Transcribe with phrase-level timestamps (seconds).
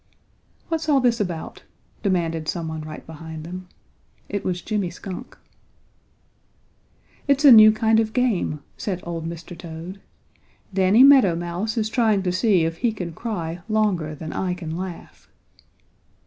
[0.69, 1.61] "What's all this about?"
[2.01, 3.67] demanded some one right behind them.
[4.29, 5.37] It was Jimmy Skunk.
[7.27, 9.55] "It's a new kind of game," said old Mr.
[9.55, 10.01] Toad.
[10.73, 14.75] "Danny Meadow Mouse is trying to see if he can cry longer than I can
[14.75, 15.29] laugh."